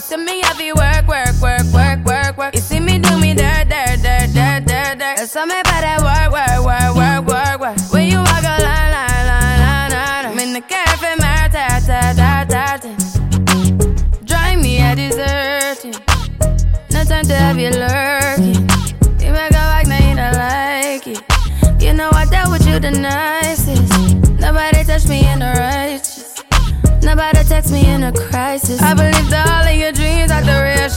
[0.00, 2.54] You see me heavy work, work, work, work, work, work.
[2.54, 5.16] You see me do me dirt, dirt, dirt, dirt, dirt, dirt.
[5.18, 7.92] There's something about that work, work, work, work, work, work.
[7.92, 10.24] When you walk a line, line, line, line, line.
[10.24, 14.24] I'm in the cafe, my ta ta ta ta ta.
[14.24, 15.92] Drive me, I desert you.
[16.92, 18.64] No time to have you lurking.
[19.20, 21.20] You make a walk, now you don't like it.
[21.78, 23.92] You know I dealt with you the nicest.
[24.40, 26.20] Nobody touched me in the righteous.
[27.02, 28.80] Nobody text me in a crisis.
[28.82, 29.19] I believe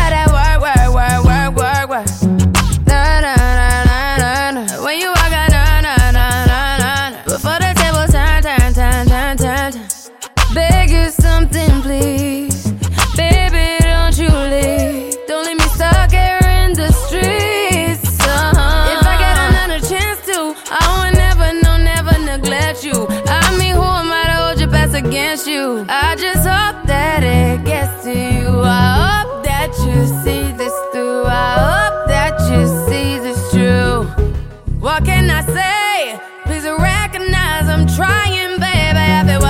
[0.00, 2.08] That work, work, work, work, work, work.
[4.84, 5.30] When you walk.
[7.24, 8.06] Before the table.
[10.54, 12.72] Beg you something, please.
[13.16, 15.14] Baby, don't you leave.
[15.28, 18.18] Don't leave me stuck here in the streets.
[18.20, 18.92] Uh-huh.
[18.92, 23.06] If I get another chance to, I never, no, never neglect you.
[23.28, 23.50] I
[24.50, 25.86] hold your against you?
[25.88, 26.89] I just hope
[35.00, 36.20] What can I say?
[36.44, 39.00] Please recognize I'm trying, baby.
[39.00, 39.40] I feel.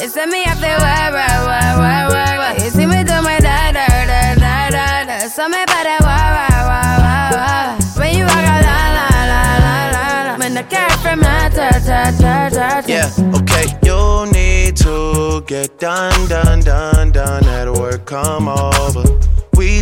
[0.00, 1.14] It's me, I feel why,
[1.78, 2.54] why, why.
[2.54, 5.28] You see me do my da, da, da, da, da, da.
[5.28, 5.78] So that.
[7.96, 10.38] When you walk out, la, la, la, la, la, la.
[10.38, 10.64] When the.
[12.88, 13.06] Yeah,
[13.38, 13.78] okay.
[13.86, 17.44] You need to get done, done, done, done.
[17.44, 19.27] At work, come over.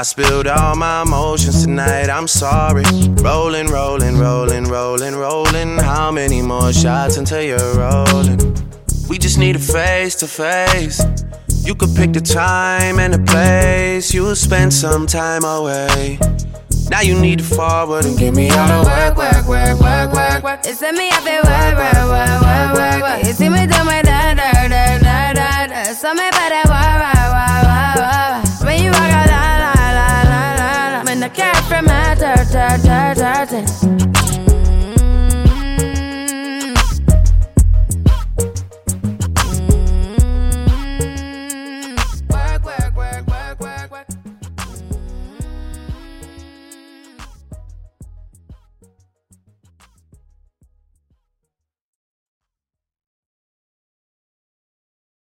[0.00, 2.84] I spilled all my emotions tonight, I'm sorry.
[3.20, 5.76] Rolling, rolling, rolling, rolling, rolling.
[5.76, 8.38] How many more shots until you're rolling?
[9.10, 11.04] We just need a face to face.
[11.66, 14.14] You could pick the time and the place.
[14.14, 16.18] You'll spend some time away.
[16.88, 20.42] Now you need to forward and get me out of work, work, work, work, work,
[20.42, 20.60] work.
[20.64, 21.99] It's me, work, work, work, work,
[32.70, 34.19] walk out, la, la,